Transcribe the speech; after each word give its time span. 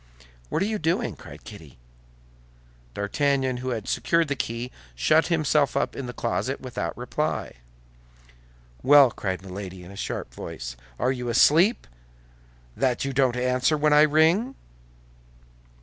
"What 0.49 0.63
are 0.63 0.65
you 0.65 0.79
doing?" 0.79 1.15
cried 1.15 1.43
Kitty. 1.43 1.77
D'Artagnan, 2.95 3.57
who 3.57 3.69
had 3.69 3.87
secured 3.87 4.29
the 4.29 4.35
key, 4.35 4.71
shut 4.95 5.27
himself 5.27 5.77
up 5.77 5.95
in 5.95 6.07
the 6.07 6.11
closet 6.11 6.59
without 6.59 6.97
reply. 6.97 7.57
"Well," 8.81 9.11
cried 9.11 9.43
Milady, 9.43 9.83
in 9.83 9.91
a 9.91 9.95
sharp 9.95 10.33
voice. 10.33 10.75
"Are 10.97 11.11
you 11.11 11.29
asleep, 11.29 11.85
that 12.75 13.05
you 13.05 13.13
don't 13.13 13.35
answer 13.35 13.77
when 13.77 13.93
I 13.93 14.01
ring?" 14.01 14.55